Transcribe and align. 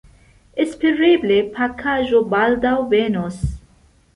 Espereble 0.63 1.37
pakaĵo 1.59 2.25
baldaŭ 2.33 2.75
venos. 2.95 3.41